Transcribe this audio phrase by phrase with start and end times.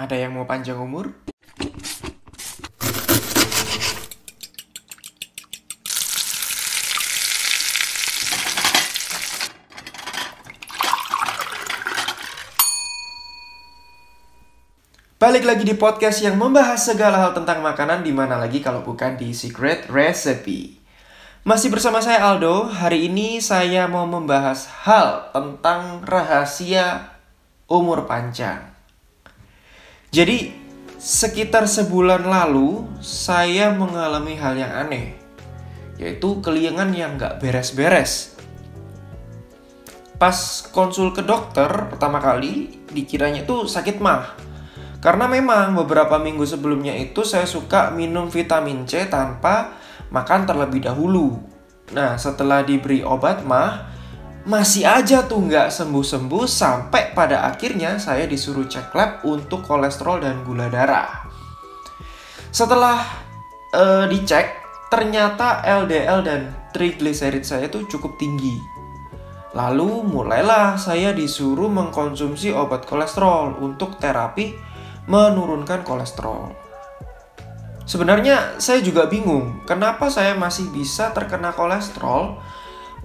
[0.00, 1.12] Ada yang mau panjang umur?
[15.20, 19.20] Balik lagi di podcast yang membahas segala hal tentang makanan di mana lagi kalau bukan
[19.20, 20.80] di Secret Recipe.
[21.44, 22.72] Masih bersama saya Aldo.
[22.72, 27.20] Hari ini saya mau membahas hal tentang rahasia
[27.68, 28.69] umur panjang.
[30.10, 30.54] Jadi,
[30.98, 35.14] sekitar sebulan lalu saya mengalami hal yang aneh,
[35.98, 38.34] yaitu keliengan yang nggak beres-beres.
[40.18, 44.50] Pas konsul ke dokter pertama kali, dikiranya itu sakit mah
[45.00, 49.80] karena memang beberapa minggu sebelumnya itu saya suka minum vitamin C tanpa
[50.12, 51.40] makan terlebih dahulu.
[51.96, 53.89] Nah, setelah diberi obat mah,
[54.48, 60.40] masih aja tuh nggak sembuh-sembuh sampai pada akhirnya saya disuruh cek lab untuk kolesterol dan
[60.44, 61.28] gula darah.
[62.50, 62.98] Setelah
[63.76, 66.40] uh, dicek, ternyata LDL dan
[66.72, 68.56] trigliserid saya itu cukup tinggi.
[69.54, 74.54] Lalu mulailah saya disuruh mengkonsumsi obat kolesterol untuk terapi
[75.10, 76.54] menurunkan kolesterol.
[77.82, 82.38] Sebenarnya saya juga bingung, kenapa saya masih bisa terkena kolesterol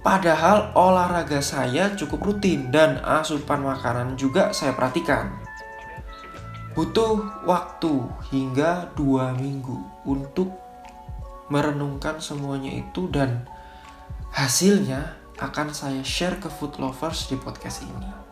[0.06, 5.34] padahal olahraga saya cukup rutin dan asupan makanan juga saya perhatikan.
[6.78, 10.54] Butuh waktu hingga dua minggu untuk
[11.50, 13.50] merenungkan semuanya itu dan
[14.30, 18.26] hasilnya akan saya share ke food lovers di podcast ini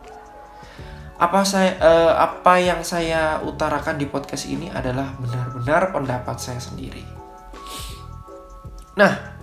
[1.15, 7.07] apa saya uh, apa yang saya utarakan di podcast ini adalah benar-benar pendapat saya sendiri.
[8.99, 9.34] Nah,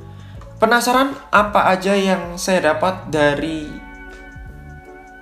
[0.62, 3.66] penasaran apa aja yang saya dapat dari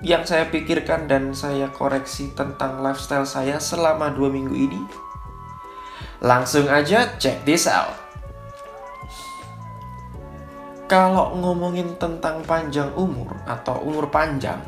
[0.05, 4.81] yang saya pikirkan dan saya koreksi tentang lifestyle saya selama dua minggu ini?
[6.21, 7.97] Langsung aja check this out.
[10.85, 14.61] Kalau ngomongin tentang panjang umur atau umur panjang,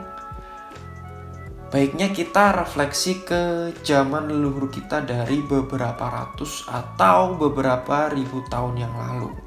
[1.74, 8.94] Baiknya kita refleksi ke zaman leluhur kita dari beberapa ratus atau beberapa ribu tahun yang
[8.94, 9.43] lalu.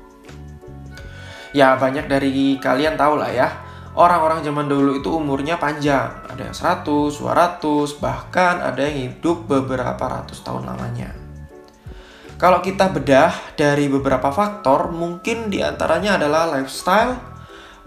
[1.55, 3.49] Ya banyak dari kalian tahu lah ya,
[3.97, 6.13] orang-orang zaman dulu itu umurnya panjang.
[6.31, 11.27] Ada yang 100, 200, bahkan ada yang hidup beberapa ratus tahun lamanya.
[12.37, 17.17] Kalau kita bedah dari beberapa faktor, mungkin di antaranya adalah lifestyle,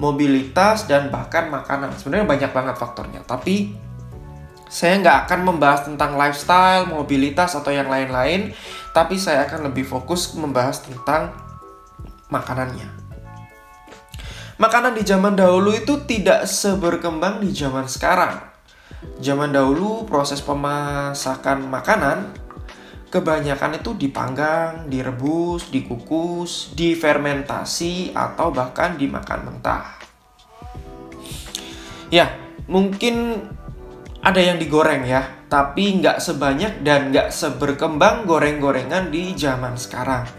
[0.02, 1.94] mobilitas, dan bahkan makanan.
[1.94, 3.78] Sebenarnya banyak banget faktornya, tapi
[4.66, 8.50] saya nggak akan membahas tentang lifestyle, mobilitas, atau yang lain-lain,
[8.90, 11.30] tapi saya akan lebih fokus membahas tentang
[12.34, 13.09] makanannya.
[14.60, 18.44] Makanan di zaman dahulu itu tidak seberkembang di zaman sekarang.
[19.24, 22.36] Zaman dahulu proses pemasakan makanan
[23.08, 29.96] kebanyakan itu dipanggang, direbus, dikukus, difermentasi, atau bahkan dimakan mentah.
[32.12, 32.36] Ya,
[32.68, 33.48] mungkin
[34.20, 40.39] ada yang digoreng ya, tapi nggak sebanyak dan nggak seberkembang goreng-gorengan di zaman sekarang.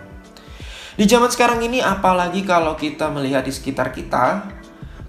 [1.01, 4.53] Di zaman sekarang ini, apalagi kalau kita melihat di sekitar kita,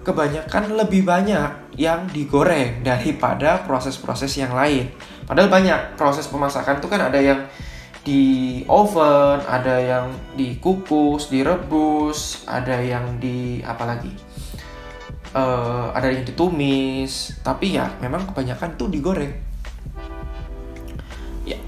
[0.07, 4.88] kebanyakan lebih banyak yang digoreng daripada proses-proses yang lain.
[5.28, 7.44] Padahal banyak proses pemasakan itu kan ada yang
[8.07, 10.07] di oven, ada yang
[10.40, 14.31] dikukus, direbus, ada yang di apa lagi?
[15.35, 19.31] uh, ada yang ditumis tapi ya memang kebanyakan tuh digoreng
[21.47, 21.59] ya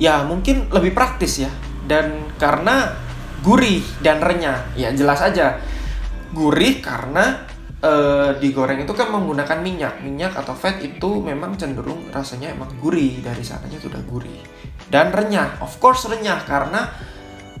[0.00, 1.50] ya mungkin lebih praktis ya
[1.84, 2.92] dan karena
[3.44, 4.72] gurih dan renyah.
[4.74, 5.60] Ya jelas aja.
[6.32, 7.44] Gurih karena
[7.84, 10.00] uh, digoreng itu kan menggunakan minyak.
[10.00, 13.20] Minyak atau fat itu memang cenderung rasanya emang gurih.
[13.20, 14.40] Dari sananya sudah gurih.
[14.88, 15.60] Dan renyah.
[15.60, 16.40] Of course renyah.
[16.48, 16.88] Karena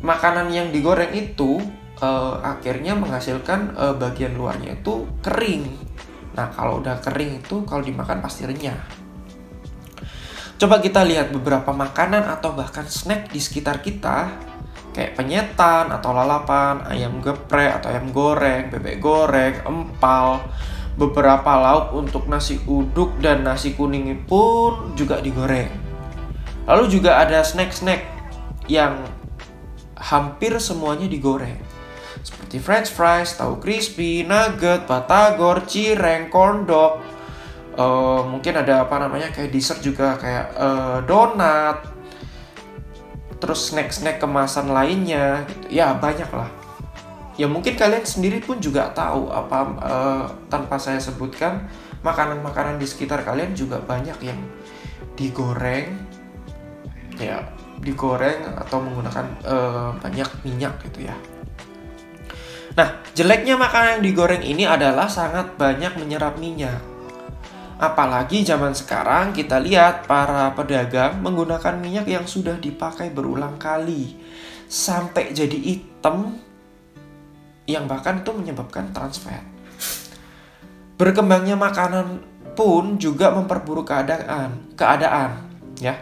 [0.00, 1.60] makanan yang digoreng itu
[2.00, 5.68] uh, akhirnya menghasilkan uh, bagian luarnya itu kering.
[6.34, 9.03] Nah, kalau udah kering itu kalau dimakan pasti renyah.
[10.54, 14.30] Coba kita lihat beberapa makanan atau bahkan snack di sekitar kita
[14.94, 20.46] kayak penyetan atau lalapan, ayam geprek atau ayam goreng, bebek goreng, empal,
[20.94, 25.66] beberapa lauk untuk nasi uduk dan nasi kuning pun juga digoreng.
[26.70, 28.06] Lalu juga ada snack-snack
[28.70, 29.02] yang
[29.98, 31.58] hampir semuanya digoreng
[32.24, 37.02] seperti french fries, tahu crispy, nugget, batagor, cireng, corn dog.
[37.74, 41.82] Uh, mungkin ada apa namanya kayak dessert juga kayak uh, donat.
[43.42, 45.82] Terus snack-snack kemasan lainnya gitu.
[45.82, 46.48] Ya, banyak lah.
[47.34, 51.66] Ya mungkin kalian sendiri pun juga tahu apa uh, tanpa saya sebutkan
[52.06, 54.38] makanan-makanan di sekitar kalian juga banyak yang
[55.18, 55.98] digoreng
[57.18, 57.42] ya
[57.82, 61.16] digoreng atau menggunakan uh, banyak minyak gitu ya.
[62.74, 66.93] Nah, jeleknya makanan yang digoreng ini adalah sangat banyak menyerap minyak.
[67.74, 74.14] Apalagi zaman sekarang kita lihat para pedagang menggunakan minyak yang sudah dipakai berulang kali
[74.70, 76.38] sampai jadi hitam
[77.66, 79.42] yang bahkan itu menyebabkan trans fat.
[80.94, 82.22] Berkembangnya makanan
[82.54, 85.50] pun juga memperburuk keadaan, keadaan,
[85.82, 85.98] ya.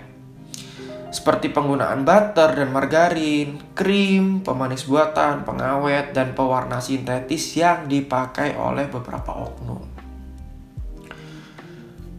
[1.13, 8.89] Seperti penggunaan butter dan margarin, krim, pemanis buatan, pengawet, dan pewarna sintetis yang dipakai oleh
[8.89, 9.92] beberapa oknum.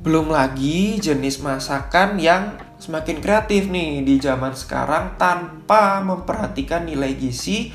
[0.04, 7.72] Belum lagi jenis masakan yang semakin kreatif nih di zaman sekarang tanpa memperhatikan nilai gizi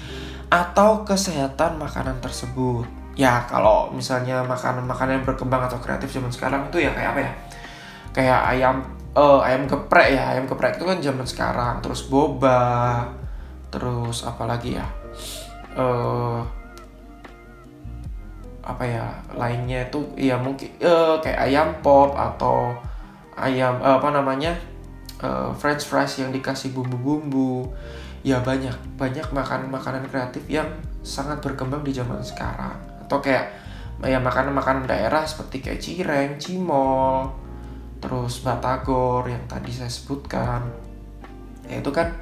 [0.53, 2.85] atau kesehatan makanan tersebut.
[3.17, 7.33] Ya, kalau misalnya makanan-makanan yang berkembang atau kreatif zaman sekarang itu ya kayak apa ya?
[8.13, 8.77] Kayak ayam
[9.17, 11.75] uh, ayam geprek ya, ayam geprek itu kan zaman sekarang.
[11.81, 13.09] Terus boba,
[13.73, 14.85] terus apa lagi ya?
[15.73, 16.45] Uh,
[18.69, 22.77] apa ya lainnya itu ya mungkin uh, kayak ayam pop atau
[23.33, 24.53] ayam uh, apa namanya
[25.25, 27.73] uh, french fries yang dikasih bumbu-bumbu.
[28.21, 30.69] Ya banyak banyak makanan-makanan kreatif yang
[31.01, 32.77] sangat berkembang di zaman sekarang.
[33.09, 33.49] Atau kayak
[34.05, 37.33] ya makanan-makanan daerah seperti kayak cireng, cimol,
[38.05, 40.61] terus batagor yang tadi saya sebutkan.
[41.65, 42.13] Ya itu kan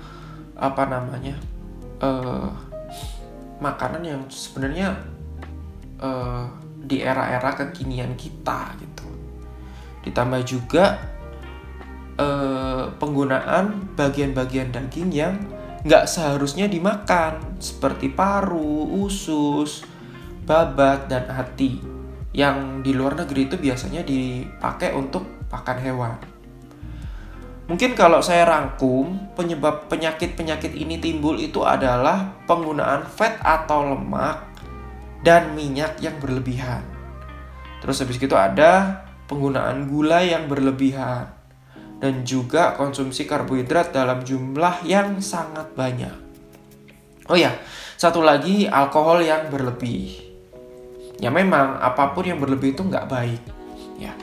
[0.54, 1.34] apa namanya
[1.98, 2.48] uh,
[3.58, 5.15] makanan yang sebenarnya
[6.00, 6.46] uh,
[6.86, 9.06] di era-era kekinian kita gitu
[10.06, 11.02] ditambah juga
[12.16, 15.34] uh, penggunaan bagian-bagian daging yang
[15.86, 19.86] nggak seharusnya dimakan seperti paru, usus,
[20.42, 21.78] babat, dan hati
[22.34, 26.18] yang di luar negeri itu biasanya dipakai untuk pakan hewan.
[27.66, 34.55] Mungkin kalau saya rangkum, penyebab penyakit-penyakit ini timbul itu adalah penggunaan fat atau lemak
[35.26, 36.86] dan minyak yang berlebihan.
[37.82, 41.34] Terus habis itu ada penggunaan gula yang berlebihan
[41.98, 46.14] dan juga konsumsi karbohidrat dalam jumlah yang sangat banyak.
[47.26, 47.58] Oh ya,
[47.98, 50.14] satu lagi alkohol yang berlebih.
[51.18, 53.42] Ya memang apa pun yang berlebih itu nggak baik.
[53.98, 54.14] Ya,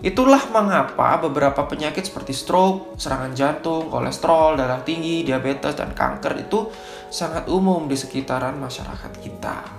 [0.00, 6.72] itulah mengapa beberapa penyakit seperti stroke, serangan jantung, kolesterol, darah tinggi, diabetes dan kanker itu
[7.12, 9.77] sangat umum di sekitaran masyarakat kita.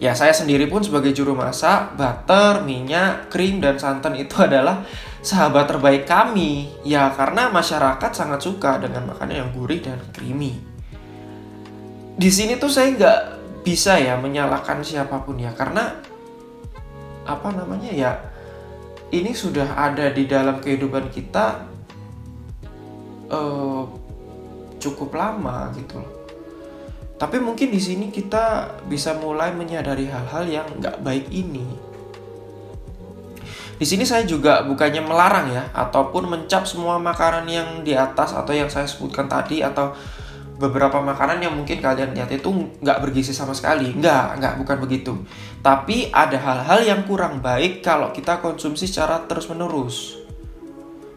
[0.00, 4.80] Ya, saya sendiri pun sebagai juru masak, butter, minyak, krim, dan santan itu adalah
[5.20, 6.72] sahabat terbaik kami.
[6.88, 10.56] Ya, karena masyarakat sangat suka dengan makanan yang gurih dan creamy.
[12.16, 13.20] Di sini tuh saya nggak
[13.60, 16.00] bisa ya menyalahkan siapa pun ya, karena
[17.28, 18.16] apa namanya ya,
[19.12, 21.60] ini sudah ada di dalam kehidupan kita
[23.28, 23.84] uh,
[24.80, 26.19] cukup lama gitu loh
[27.20, 31.68] tapi mungkin di sini kita bisa mulai menyadari hal-hal yang nggak baik ini.
[33.76, 38.56] Di sini saya juga bukannya melarang ya, ataupun mencap semua makanan yang di atas atau
[38.56, 39.92] yang saya sebutkan tadi atau
[40.56, 42.48] beberapa makanan yang mungkin kalian lihat itu
[42.80, 43.92] nggak bergizi sama sekali.
[43.92, 45.12] Nggak, nggak, bukan begitu.
[45.60, 50.16] Tapi ada hal-hal yang kurang baik kalau kita konsumsi secara terus-menerus.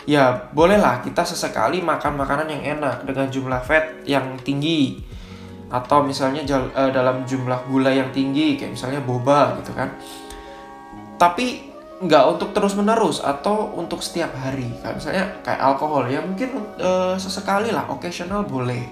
[0.04, 5.13] Ya, bolehlah kita sesekali makan makanan yang enak dengan jumlah fat yang tinggi
[5.74, 6.46] atau misalnya
[6.78, 9.90] uh, dalam jumlah gula yang tinggi kayak misalnya boba gitu kan.
[11.18, 14.70] Tapi nggak untuk terus menerus atau untuk setiap hari.
[14.86, 18.86] Kayak misalnya kayak alkohol ya mungkin uh, sesekali lah occasional boleh.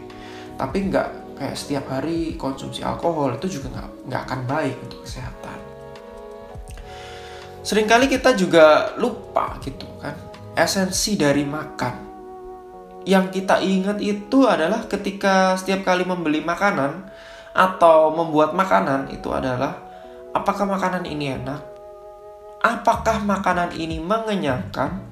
[0.58, 5.60] Tapi nggak kayak setiap hari konsumsi alkohol itu juga nggak nggak akan baik untuk kesehatan.
[7.62, 10.18] Seringkali kita juga lupa gitu kan
[10.58, 12.11] esensi dari makan
[13.08, 17.10] yang kita ingat itu adalah ketika setiap kali membeli makanan
[17.52, 19.76] atau membuat makanan itu adalah
[20.32, 21.62] apakah makanan ini enak,
[22.64, 25.12] apakah makanan ini mengenyangkan,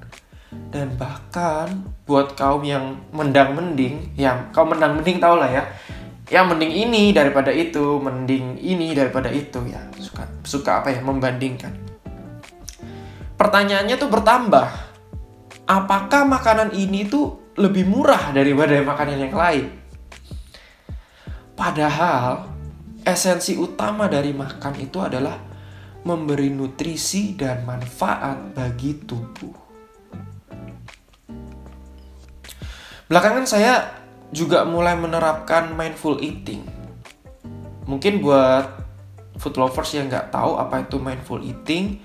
[0.70, 1.66] dan bahkan
[2.06, 5.62] buat kaum yang mendang mending, yang kaum mendang mending tau lah ya,
[6.30, 9.82] yang mending ini daripada itu, mending ini daripada itu ya.
[9.98, 11.74] Suka suka apa ya membandingkan.
[13.34, 14.66] Pertanyaannya tuh bertambah,
[15.64, 19.66] apakah makanan ini tuh lebih murah daripada makanan yang lain.
[21.52, 22.48] Padahal
[23.04, 25.36] esensi utama dari makan itu adalah
[26.08, 29.56] memberi nutrisi dan manfaat bagi tubuh.
[33.12, 33.74] Belakangan saya
[34.32, 36.64] juga mulai menerapkan mindful eating.
[37.84, 38.80] Mungkin buat
[39.36, 42.00] food lovers yang nggak tahu apa itu mindful eating,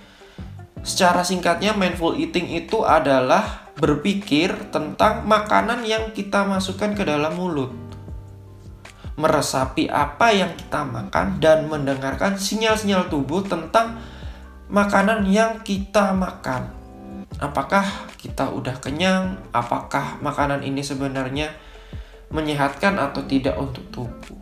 [0.86, 7.76] Secara singkatnya, mindful eating itu adalah berpikir tentang makanan yang kita masukkan ke dalam mulut.
[9.16, 14.00] Meresapi apa yang kita makan dan mendengarkan sinyal-sinyal tubuh tentang
[14.68, 16.72] makanan yang kita makan.
[17.40, 17.84] Apakah
[18.16, 19.40] kita udah kenyang?
[19.52, 21.52] Apakah makanan ini sebenarnya
[22.32, 24.40] menyehatkan atau tidak untuk tubuh?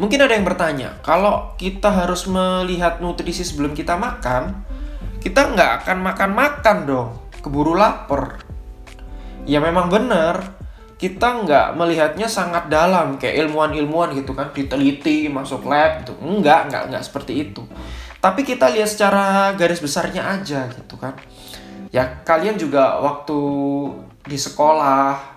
[0.00, 4.64] Mungkin ada yang bertanya, kalau kita harus melihat nutrisi sebelum kita makan,
[5.20, 8.44] kita nggak akan makan-makan dong, keburu lapar.
[9.48, 10.60] Ya memang benar,
[11.00, 16.12] kita nggak melihatnya sangat dalam, kayak ilmuwan-ilmuwan gitu kan, diteliti, masuk lab gitu.
[16.20, 17.64] Enggak, enggak, enggak seperti itu.
[18.20, 21.16] Tapi kita lihat secara garis besarnya aja gitu kan.
[21.90, 23.40] Ya kalian juga waktu
[24.28, 25.30] di sekolah,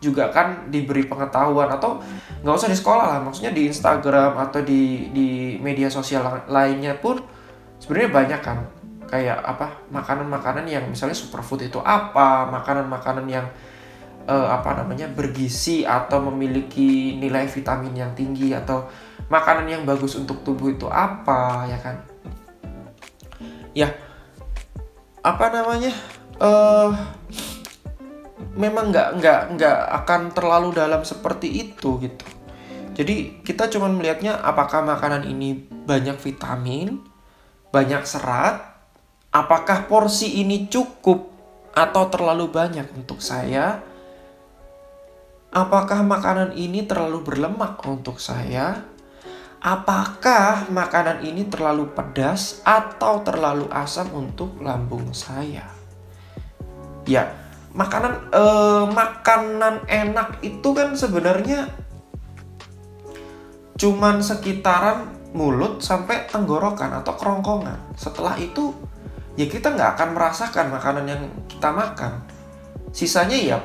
[0.00, 2.00] juga kan diberi pengetahuan atau
[2.44, 7.18] nggak usah di sekolah lah maksudnya di Instagram atau di di media sosial lainnya pun
[7.80, 8.58] sebenarnya banyak kan
[9.06, 13.46] kayak apa makanan-makanan yang misalnya superfood itu apa makanan-makanan yang
[14.26, 18.90] uh, apa namanya bergizi atau memiliki nilai vitamin yang tinggi atau
[19.30, 21.96] makanan yang bagus untuk tubuh itu apa ya kan
[23.74, 23.88] ya
[25.22, 25.94] apa namanya
[26.42, 26.90] uh,
[28.56, 32.26] memang nggak nggak nggak akan terlalu dalam seperti itu gitu.
[32.96, 37.04] Jadi kita cuma melihatnya apakah makanan ini banyak vitamin,
[37.68, 38.75] banyak serat,
[39.36, 41.28] apakah porsi ini cukup
[41.76, 43.84] atau terlalu banyak untuk saya?
[45.52, 48.80] Apakah makanan ini terlalu berlemak untuk saya?
[49.60, 55.68] Apakah makanan ini terlalu pedas atau terlalu asam untuk lambung saya?
[57.04, 57.32] Ya,
[57.76, 61.72] makanan eh, makanan enak itu kan sebenarnya
[63.76, 67.96] cuman sekitaran mulut sampai tenggorokan atau kerongkongan.
[67.96, 68.72] Setelah itu
[69.36, 72.12] ya kita nggak akan merasakan makanan yang kita makan.
[72.90, 73.58] Sisanya ya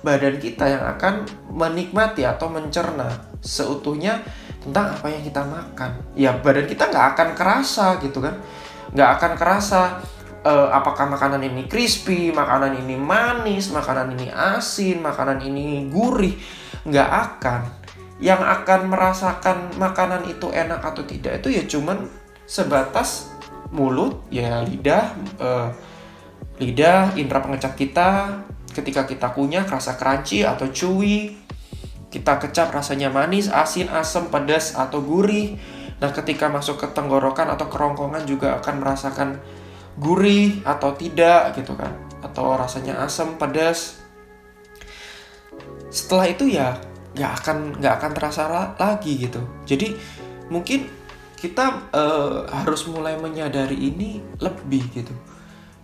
[0.00, 4.24] badan kita yang akan menikmati atau mencerna seutuhnya
[4.62, 5.90] tentang apa yang kita makan.
[6.14, 8.38] Ya badan kita nggak akan kerasa gitu kan,
[8.94, 10.00] nggak akan kerasa
[10.46, 16.36] uh, apakah makanan ini crispy, makanan ini manis, makanan ini asin, makanan ini gurih,
[16.86, 17.62] nggak akan.
[18.20, 22.04] Yang akan merasakan makanan itu enak atau tidak itu ya cuman
[22.44, 23.32] sebatas
[23.70, 25.68] mulut, ya lidah, uh,
[26.58, 28.42] lidah, indera pengecap kita.
[28.70, 31.34] Ketika kita kunyah, rasa crunchy atau chewy.
[32.10, 35.58] Kita kecap rasanya manis, asin, asam, pedas atau gurih.
[36.02, 39.28] Nah, ketika masuk ke tenggorokan atau kerongkongan juga akan merasakan
[40.00, 41.92] gurih atau tidak gitu kan
[42.24, 44.00] atau rasanya asam pedas
[45.90, 46.78] setelah itu ya
[47.18, 48.42] nggak akan nggak akan terasa
[48.78, 49.98] lagi gitu jadi
[50.46, 50.86] mungkin
[51.40, 55.14] kita uh, harus mulai menyadari ini lebih gitu.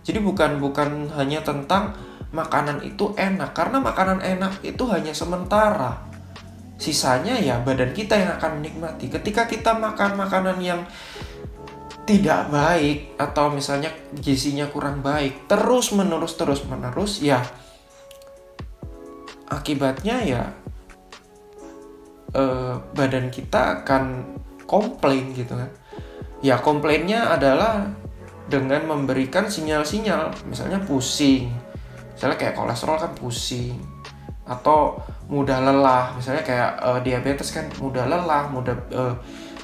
[0.05, 1.97] Jadi bukan bukan hanya tentang
[2.29, 3.57] makanan itu enak.
[3.57, 5.97] Karena makanan enak itu hanya sementara.
[6.77, 9.09] Sisanya ya badan kita yang akan menikmati.
[9.09, 10.85] Ketika kita makan makanan yang
[12.07, 17.43] tidak baik atau misalnya gizinya kurang baik terus menerus terus menerus ya
[19.51, 20.43] akibatnya ya
[22.31, 24.23] eh, badan kita akan
[24.67, 25.71] komplain gitu kan.
[26.43, 27.89] Ya komplainnya adalah
[28.45, 30.45] dengan memberikan sinyal-sinyal.
[30.45, 31.49] Misalnya pusing.
[32.13, 33.79] Misalnya kayak kolesterol kan pusing.
[34.45, 36.13] Atau mudah lelah.
[36.13, 39.15] Misalnya kayak uh, diabetes kan mudah lelah mudah uh,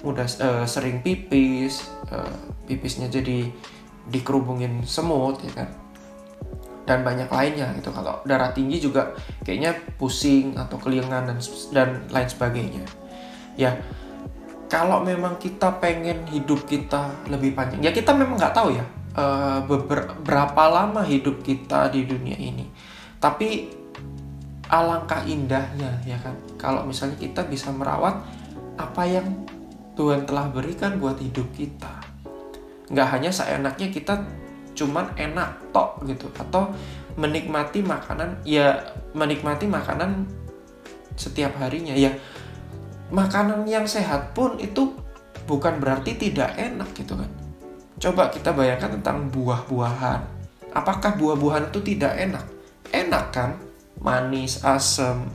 [0.03, 2.27] mudah uh, sering pipis uh,
[2.67, 3.47] pipisnya jadi
[4.09, 5.69] dikerubungin semut ya kan.
[6.83, 7.95] Dan banyak lainnya gitu.
[7.95, 9.15] Kalau darah tinggi juga
[9.47, 11.37] kayaknya pusing atau keliengan dan
[11.71, 12.83] dan lain sebagainya.
[13.55, 13.77] Ya
[14.71, 18.85] kalau memang kita pengen hidup kita lebih panjang ya kita memang nggak tahu ya
[19.17, 19.59] uh,
[20.21, 22.65] berapa lama hidup kita di dunia ini.
[23.21, 23.71] Tapi
[24.67, 26.35] alangkah indahnya ya kan?
[26.57, 28.19] Kalau misalnya kita bisa merawat
[28.75, 29.45] apa yang
[29.93, 32.01] Tuhan telah berikan buat hidup kita.
[32.89, 34.25] Nggak hanya seenaknya kita
[34.73, 36.73] cuman enak tok gitu atau
[37.13, 38.81] menikmati makanan ya
[39.13, 40.25] menikmati makanan
[41.13, 41.93] setiap harinya.
[41.93, 42.17] Ya
[43.13, 44.97] makanan yang sehat pun itu
[45.45, 47.29] bukan berarti tidak enak gitu kan.
[48.01, 50.21] Coba kita bayangkan tentang buah-buahan.
[50.73, 52.45] Apakah buah-buahan itu tidak enak?
[52.89, 53.61] Enak kan?
[54.01, 55.29] Manis asam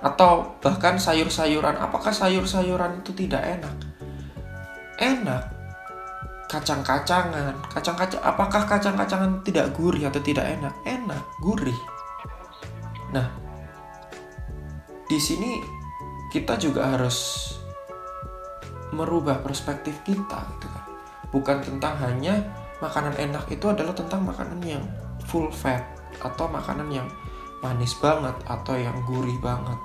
[0.00, 1.76] atau bahkan sayur-sayuran.
[1.76, 3.76] Apakah sayur-sayuran itu tidak enak?
[4.96, 5.44] Enak.
[6.48, 7.54] Kacang-kacangan.
[7.68, 10.74] Kacang-kacang apakah kacang-kacangan tidak gurih atau tidak enak?
[10.88, 11.76] Enak gurih.
[13.12, 13.28] Nah
[15.06, 15.79] di sini
[16.30, 17.50] kita juga harus
[18.94, 20.84] merubah perspektif kita gitu kan.
[21.30, 22.42] Bukan tentang hanya
[22.82, 24.82] makanan enak itu adalah tentang makanan yang
[25.26, 25.82] full fat
[26.22, 27.06] atau makanan yang
[27.62, 29.78] manis banget atau yang gurih banget.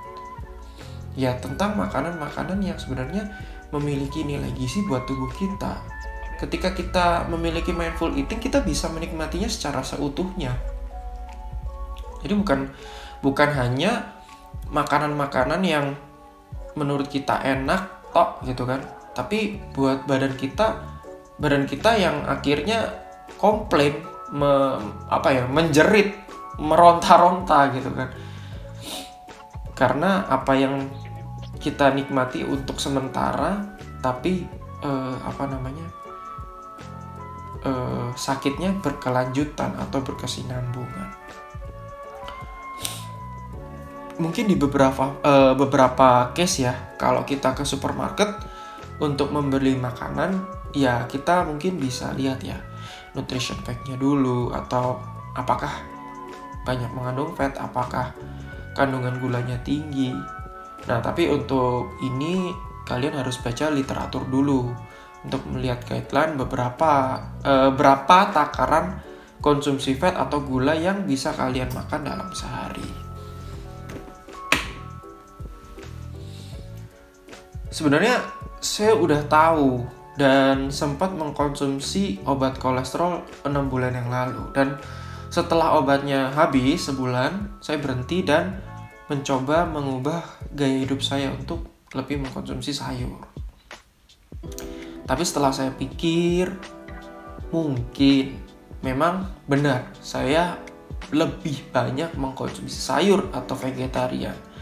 [1.16, 3.30] Ya tentang makanan-makanan yang sebenarnya
[3.72, 5.80] memiliki nilai gizi buat tubuh kita.
[6.36, 10.52] Ketika kita memiliki mindful eating kita bisa menikmatinya secara seutuhnya.
[12.20, 12.68] Jadi bukan
[13.24, 14.20] bukan hanya
[14.68, 15.96] makanan-makanan yang
[16.76, 18.84] menurut kita enak tok gitu kan.
[19.16, 20.96] Tapi buat badan kita
[21.36, 22.96] badan kita yang akhirnya
[23.36, 24.00] komplain
[24.32, 26.12] me, apa ya menjerit
[26.60, 28.08] meronta-ronta gitu kan.
[29.76, 30.88] Karena apa yang
[31.60, 34.46] kita nikmati untuk sementara tapi
[34.84, 35.86] eh, apa namanya
[37.64, 41.08] eh, sakitnya berkelanjutan atau berkesinambungan
[44.16, 48.28] mungkin di beberapa eh, beberapa case ya kalau kita ke supermarket
[49.00, 50.40] untuk membeli makanan
[50.72, 52.56] ya kita mungkin bisa lihat ya
[53.12, 55.00] nutrition fact-nya dulu atau
[55.36, 55.72] apakah
[56.64, 58.16] banyak mengandung fat apakah
[58.72, 60.12] kandungan gulanya tinggi
[60.86, 62.54] Nah, tapi untuk ini
[62.86, 64.70] kalian harus baca literatur dulu
[65.26, 69.02] untuk melihat guideline beberapa eh, berapa takaran
[69.42, 73.05] konsumsi fat atau gula yang bisa kalian makan dalam sehari.
[77.76, 78.24] Sebenarnya
[78.56, 79.84] saya udah tahu
[80.16, 84.80] dan sempat mengkonsumsi obat kolesterol 6 bulan yang lalu dan
[85.28, 88.64] setelah obatnya habis sebulan saya berhenti dan
[89.12, 90.24] mencoba mengubah
[90.56, 93.28] gaya hidup saya untuk lebih mengkonsumsi sayur.
[95.04, 96.48] Tapi setelah saya pikir,
[97.52, 98.40] mungkin
[98.80, 100.56] memang benar saya
[101.12, 104.55] lebih banyak mengkonsumsi sayur atau vegetarian.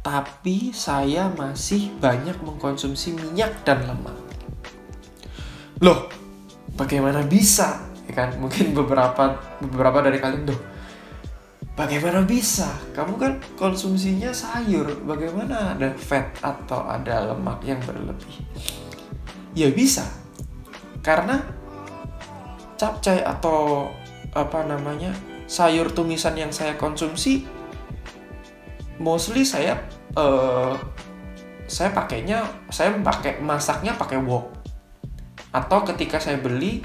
[0.00, 4.16] Tapi saya masih banyak mengkonsumsi minyak dan lemak.
[5.84, 6.08] Loh,
[6.76, 7.84] bagaimana bisa?
[8.08, 10.60] Ya kan, mungkin beberapa beberapa dari kalian tuh
[11.80, 12.68] Bagaimana bisa?
[12.92, 18.44] Kamu kan konsumsinya sayur, bagaimana ada fat atau ada lemak yang berlebih?
[19.56, 20.04] Ya bisa,
[21.00, 21.40] karena
[22.76, 23.88] capcay atau
[24.36, 25.16] apa namanya
[25.48, 27.48] sayur tumisan yang saya konsumsi,
[29.00, 29.80] mostly saya
[30.14, 30.76] uh,
[31.64, 34.52] saya pakainya saya pakai masaknya pakai wok
[35.50, 36.84] atau ketika saya beli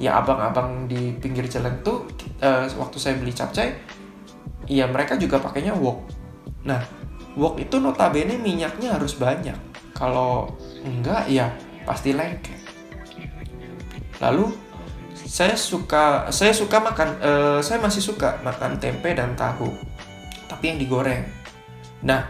[0.00, 2.06] ya abang-abang di pinggir jalan tuh
[2.40, 3.76] uh, waktu saya beli capcay
[4.66, 6.10] Iya mereka juga pakainya wok.
[6.66, 6.82] Nah,
[7.38, 9.54] wok itu notabene minyaknya harus banyak.
[9.94, 11.54] Kalau enggak ya
[11.86, 12.58] pasti lengket.
[14.18, 14.50] Lalu
[15.14, 19.70] saya suka saya suka makan uh, saya masih suka makan tempe dan tahu.
[20.50, 21.45] Tapi yang digoreng.
[22.06, 22.22] Nah,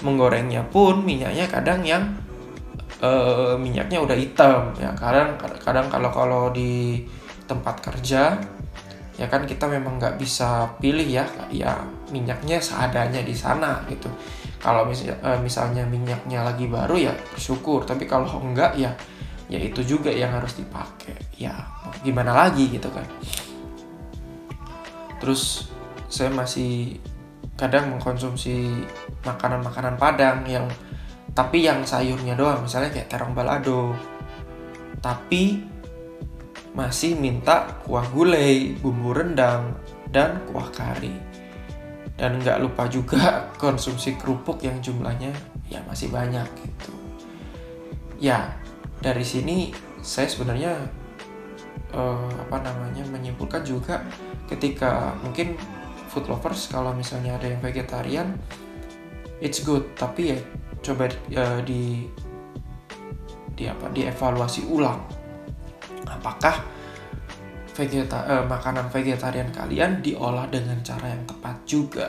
[0.00, 2.16] menggorengnya pun minyaknya kadang yang
[3.04, 4.90] uh, minyaknya udah hitam ya.
[4.96, 7.04] Kadang kadang kalau kalau di
[7.44, 8.40] tempat kerja
[9.20, 11.28] ya kan kita memang nggak bisa pilih ya.
[11.52, 11.76] Ya
[12.08, 14.08] minyaknya seadanya di sana gitu.
[14.62, 17.84] Kalau misalnya, misalnya minyaknya lagi baru ya bersyukur.
[17.84, 18.96] Tapi kalau enggak ya
[19.52, 21.36] ya itu juga yang harus dipakai.
[21.36, 21.52] Ya
[22.00, 23.04] gimana lagi gitu kan.
[25.20, 25.68] Terus
[26.08, 26.98] saya masih
[27.56, 28.84] kadang mengkonsumsi
[29.22, 30.66] makanan-makanan padang yang
[31.32, 33.96] tapi yang sayurnya doang misalnya kayak terong balado
[35.02, 35.72] tapi
[36.72, 39.76] masih minta kuah gulai, bumbu rendang,
[40.08, 41.12] dan kuah kari.
[42.16, 43.20] Dan nggak lupa juga
[43.62, 45.32] konsumsi kerupuk yang jumlahnya
[45.68, 46.92] ya masih banyak gitu.
[48.20, 48.56] Ya,
[49.02, 50.72] dari sini saya sebenarnya
[51.92, 54.00] uh, apa namanya menyimpulkan juga
[54.48, 55.58] ketika mungkin
[56.12, 58.36] food lovers kalau misalnya ada yang vegetarian
[59.40, 60.38] it's good tapi ya
[60.84, 62.04] coba uh, di
[63.56, 65.00] di apa dievaluasi ulang
[66.04, 66.60] apakah
[67.72, 72.08] vegeta eh, makanan vegetarian kalian diolah dengan cara yang tepat juga.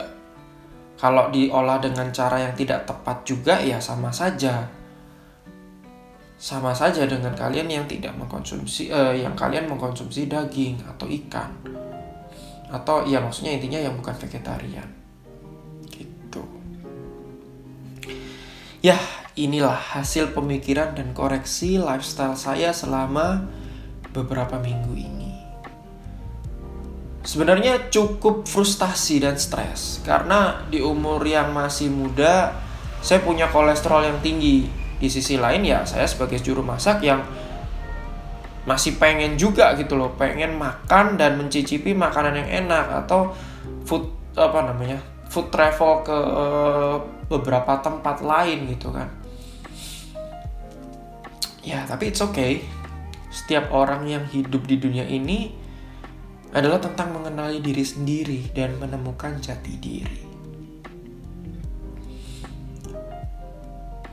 [0.94, 4.68] Kalau diolah dengan cara yang tidak tepat juga ya sama saja.
[6.38, 11.50] Sama saja dengan kalian yang tidak mengkonsumsi eh, yang kalian mengkonsumsi daging atau ikan.
[12.74, 14.90] Atau ya maksudnya intinya yang bukan vegetarian.
[15.86, 16.42] Gitu.
[18.82, 18.98] Ya,
[19.38, 23.46] inilah hasil pemikiran dan koreksi lifestyle saya selama
[24.10, 25.32] beberapa minggu ini.
[27.24, 32.52] Sebenarnya cukup frustasi dan stres karena di umur yang masih muda
[33.00, 34.68] saya punya kolesterol yang tinggi.
[35.00, 37.24] Di sisi lain ya saya sebagai juru masak yang
[38.64, 43.32] masih pengen juga gitu loh, pengen makan dan mencicipi makanan yang enak atau
[43.84, 45.00] food apa namanya?
[45.28, 46.96] food travel ke uh,
[47.26, 49.10] beberapa tempat lain gitu kan.
[51.64, 52.62] Ya, tapi it's okay
[53.34, 55.50] setiap orang yang hidup di dunia ini
[56.54, 60.23] adalah tentang mengenali diri sendiri dan menemukan jati diri.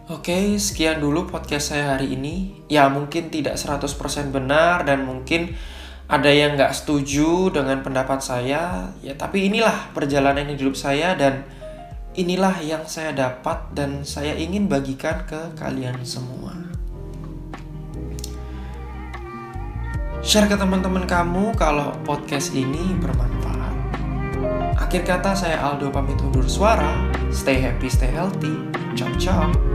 [0.10, 2.66] Oke, sekian dulu podcast saya hari ini.
[2.66, 5.54] Ya, mungkin tidak 100% benar dan mungkin
[6.10, 8.90] ada yang nggak setuju dengan pendapat saya.
[9.06, 11.46] Ya, tapi inilah perjalanan hidup saya dan
[12.18, 16.58] inilah yang saya dapat dan saya ingin bagikan ke kalian semua.
[20.26, 23.74] Share ke teman-teman kamu kalau podcast ini bermanfaat.
[24.82, 27.10] Akhir kata saya Aldo pamit undur suara.
[27.30, 28.54] Stay happy, stay healthy.
[28.98, 29.71] Ciao, ciao.